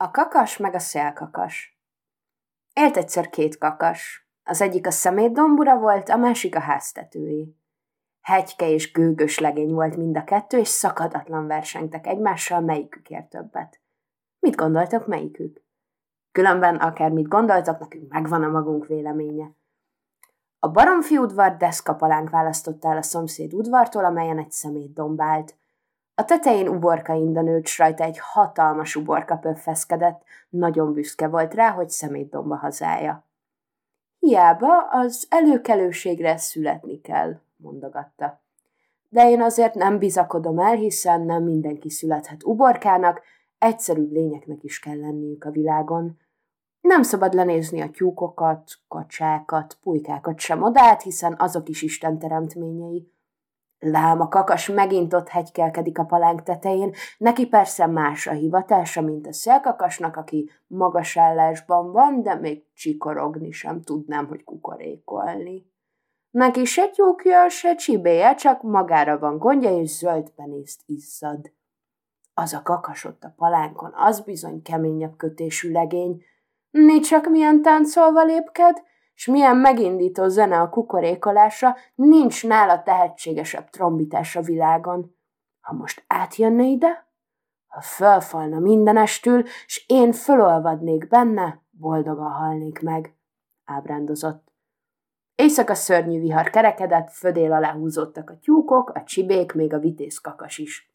[0.00, 1.80] A kakas meg a szélkakas.
[2.72, 4.28] Élt egyszer két kakas.
[4.44, 7.56] Az egyik a szemétdombura volt, a másik a háztetői.
[8.20, 13.80] Hegyke és gőgös legény volt mind a kettő, és szakadatlan versengtek egymással, melyikük ér többet.
[14.38, 15.62] Mit gondoltok, melyikük?
[16.32, 19.50] Különben akármit gondoltak, nekünk megvan a magunk véleménye.
[20.58, 25.56] A baromfi udvar deszkapalánk választotta el a szomszéd udvartól, amelyen egy szemét dombált.
[26.18, 31.70] A tetején uborka inda nőtt, s rajta egy hatalmas uborka pöffeszkedett, nagyon büszke volt rá,
[31.70, 33.24] hogy szemétdomba hazája.
[34.18, 38.40] Hiába az előkelőségre születni kell, mondogatta.
[39.08, 43.20] De én azért nem bizakodom el, hiszen nem mindenki születhet uborkának,
[43.58, 46.18] egyszerűbb lényeknek is kell lenniük a világon.
[46.80, 53.12] Nem szabad lenézni a tyúkokat, kacsákat, pulykákat sem odát, hiszen azok is Isten teremtményei.
[53.80, 59.26] Lám, a kakas megint ott hegykelkedik a palánk tetején, neki persze más a hivatása, mint
[59.26, 65.66] a szélkakasnak, aki magas állásban van, de még csikorogni sem tudnám, hogy kukorékolni.
[66.30, 71.52] Neki se tyúkja, se csibéje, csak magára van gondja, és zöld penészt izzad.
[72.34, 76.22] Az a kakas ott a palánkon, az bizony keményebb kötésű legény.
[76.70, 78.82] Nincs csak milyen táncolva lépked,
[79.18, 85.16] s milyen megindító zene a kukorékolásra, nincs nála tehetségesebb trombitás a világon.
[85.60, 87.06] Ha most átjönne ide,
[87.66, 93.16] ha fölfalna mindenestül, s én fölolvadnék benne, boldogan halnék meg,
[93.64, 94.52] ábrándozott.
[95.34, 100.58] Éjszaka szörnyű vihar kerekedett, födél alá húzódtak a tyúkok, a csibék, még a vitéz kakas
[100.58, 100.92] is.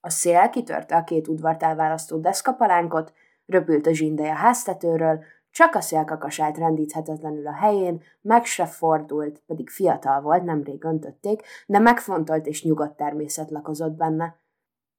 [0.00, 3.12] A szél kitörte a két udvart elválasztó deszkapalánkot,
[3.46, 9.68] röpült a zsindeje háztetőről, csak a szélkakas állt rendíthetetlenül a helyén, meg se fordult, pedig
[9.68, 14.38] fiatal volt, nemrég öntötték, de megfontolt és nyugodt természet lakozott benne.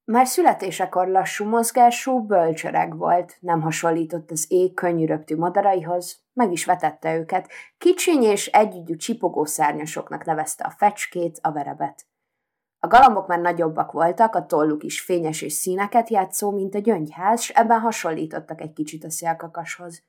[0.03, 6.65] Már születésekor lassú mozgású, bölcsöreg volt, nem hasonlított az ég könnyű röptű madaraihoz, meg is
[6.65, 12.05] vetette őket, kicsiny és együgyű csipogó szárnyasoknak nevezte a fecskét, a verebet.
[12.79, 17.41] A galambok már nagyobbak voltak, a tolluk is fényes és színeket játszó, mint a gyöngyház,
[17.41, 20.03] s ebben hasonlítottak egy kicsit a szélkakashoz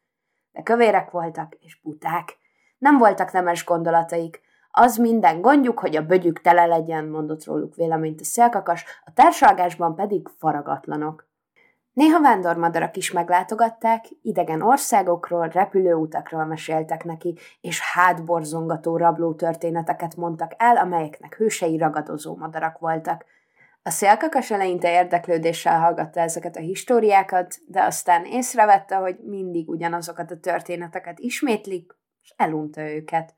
[0.53, 2.37] de kövérek voltak és buták.
[2.79, 4.41] Nem voltak nemes gondolataik.
[4.71, 9.95] Az minden gondjuk, hogy a bögyük tele legyen, mondott róluk véleményt a szélkakas, a társalgásban
[9.95, 11.31] pedig faragatlanok.
[11.93, 20.77] Néha vándormadarak is meglátogatták, idegen országokról, repülőutakról meséltek neki, és hátborzongató rabló történeteket mondtak el,
[20.77, 23.25] amelyeknek hősei ragadozó madarak voltak–
[23.83, 30.39] a szélkakas eleinte érdeklődéssel hallgatta ezeket a históriákat, de aztán észrevette, hogy mindig ugyanazokat a
[30.39, 31.93] történeteket ismétlik,
[32.23, 33.37] és elunta őket.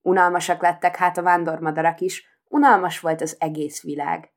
[0.00, 4.32] Unalmasak lettek hát a vándormadarak is, unalmas volt az egész világ.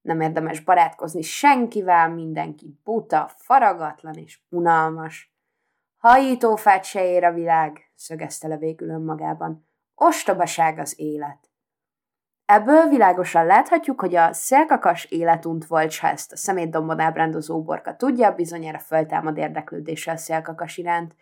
[0.00, 5.36] Nem érdemes barátkozni senkivel, mindenki buta, faragatlan és unalmas.
[5.96, 9.68] Hajítófát se ér a világ, szögezte le végül önmagában.
[9.94, 11.47] Ostobaság az élet.
[12.50, 17.96] Ebből világosan láthatjuk, hogy a szélkakas életunt volt, s ha ezt a szemétdombon ábrándozó borka
[17.96, 21.14] tudja, bizonyára föltámad érdeklődéssel szélkakas iránt,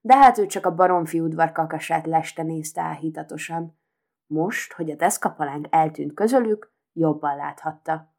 [0.00, 3.78] de hát ő csak a baromfi udvar kakasát leste nézte áhítatosan.
[4.26, 8.14] Most, hogy a deszkapalánk eltűnt közölük, jobban láthatta.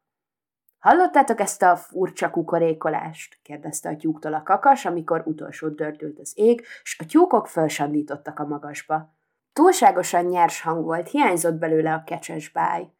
[0.79, 3.39] Hallottátok ezt a furcsa kukorékolást?
[3.43, 8.47] kérdezte a tyúktól a kakas, amikor utolsó dördült az ég, s a tyúkok fölsandítottak a
[8.47, 9.13] magasba.
[9.53, 12.91] Túlságosan nyers hang volt, hiányzott belőle a kecses báj.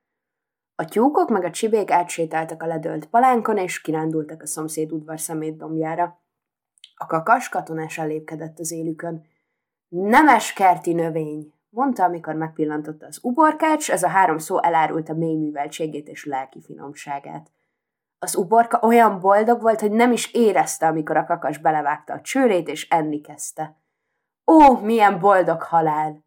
[0.76, 6.22] A tyúkok meg a csibék átsétáltak a ledölt palánkon, és kirándultak a szomszéd udvar szemétdombjára.
[6.96, 9.26] A kakas katonásan lépkedett az élükön.
[9.88, 15.36] Nemes kerti növény, mondta, amikor megpillantotta az uborkács, ez a három szó elárult a mély
[15.36, 17.52] műveltségét és lelki finomságát.
[18.20, 22.68] Az uborka olyan boldog volt, hogy nem is érezte, amikor a kakas belevágta a csőrét,
[22.68, 23.78] és enni kezdte.
[24.52, 26.23] Ó, milyen boldog halál!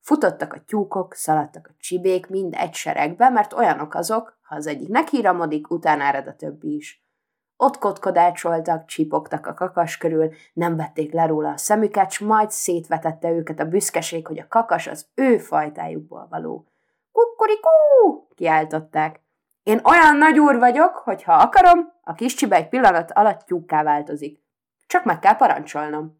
[0.00, 4.88] Futottak a tyúkok, szaladtak a csibék, mind egy seregbe, mert olyanok azok, ha az egyik
[4.88, 7.04] nekiramodik, utána ered a többi is.
[7.56, 13.30] Ott kotkodácsoltak, csipogtak a kakas körül, nem vették le róla a szemüket, s majd szétvetette
[13.30, 16.66] őket a büszkeség, hogy a kakas az ő fajtájukból való.
[17.12, 18.28] Kukurikú!
[18.34, 19.20] kiáltották.
[19.62, 23.82] Én olyan nagy úr vagyok, hogy ha akarom, a kis csibe egy pillanat alatt tyúkká
[23.82, 24.42] változik.
[24.86, 26.19] Csak meg kell parancsolnom.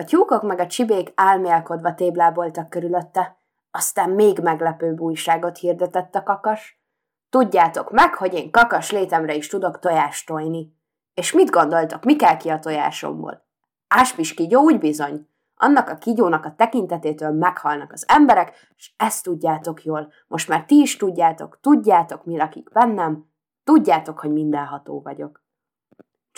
[0.00, 3.38] A tyúkok meg a csibék álmélkodva tébláboltak körülötte,
[3.70, 6.82] aztán még meglepőbb újságot hirdetett a kakas.
[7.30, 10.76] Tudjátok meg, hogy én kakas létemre is tudok tojást tojni.
[11.14, 13.46] És mit gondoltok, mi kell ki a tojásomból?
[13.88, 15.28] Áspis kigyó úgy bizony.
[15.56, 20.12] Annak a kigyónak a tekintetétől meghalnak az emberek, és ezt tudjátok jól.
[20.28, 23.26] Most már ti is tudjátok, tudjátok, mi lakik bennem,
[23.64, 25.42] tudjátok, hogy mindenható vagyok.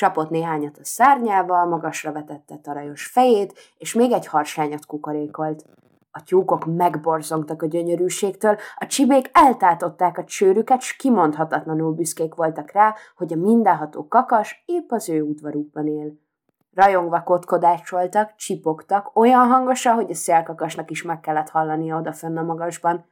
[0.02, 5.64] Csapott néhányat a szárnyával, magasra vetette tarajos fejét, és még egy harsányat kukorékolt.
[6.10, 12.94] A tyúkok megborzongtak a gyönyörűségtől, a csibék eltátották a csőrüket, s kimondhatatlanul büszkék voltak rá,
[13.16, 16.12] hogy a mindenható kakas épp az ő udvarukban él.
[16.75, 23.05] Rajongva kotkodácsoltak, csipogtak, olyan hangosan, hogy a szélkakasnak is meg kellett hallania odafönn a magasban.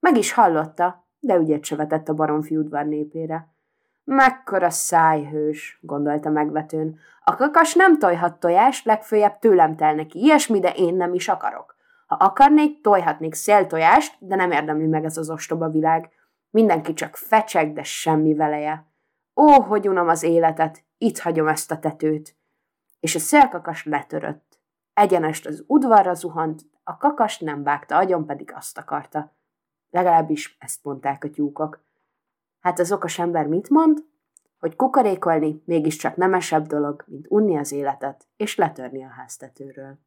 [0.00, 3.48] Meg is hallotta, de ügyet se vetett a baromfi udvar népére.
[4.10, 6.98] Mekkora szájhős, gondolta megvetőn.
[7.24, 11.76] A kakas nem tojhat tojást, legfőjebb tőlem tel neki ilyesmi, de én nem is akarok.
[12.06, 16.10] Ha akarnék, tojhatnék széltojást, de nem érdemli meg ez az ostoba világ.
[16.50, 18.86] Mindenki csak fecseg, de semmi veleje.
[19.36, 22.36] Ó, hogy unom az életet, itt hagyom ezt a tetőt.
[23.00, 24.60] És a szélkakas letörött.
[24.94, 29.36] Egyenest az udvarra zuhant, a kakas nem vágta, agyon pedig azt akarta.
[29.90, 31.86] Legalábbis ezt mondták a tyúkok.
[32.60, 34.04] Hát az okos ember mit mond?
[34.58, 39.98] Hogy kukarékolni mégiscsak nemesebb dolog, mint unni az életet és letörni a háztetőről.